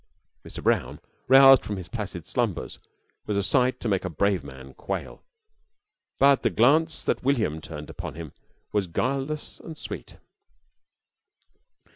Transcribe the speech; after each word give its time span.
Mr. 0.43 0.63
Brown, 0.63 0.99
roused 1.27 1.63
from 1.63 1.77
his 1.77 1.87
placid 1.87 2.25
slumbers, 2.25 2.79
was 3.27 3.37
a 3.37 3.43
sight 3.43 3.79
to 3.79 3.87
make 3.87 4.03
a 4.03 4.09
brave 4.09 4.43
man 4.43 4.73
quail, 4.73 5.21
but 6.17 6.41
the 6.41 6.49
glance 6.49 7.03
that 7.03 7.21
William 7.23 7.61
turned 7.61 7.87
upon 7.91 8.15
him 8.15 8.33
was 8.73 8.87
guileless 8.87 9.59
and 9.59 9.77
sweet. 9.77 10.17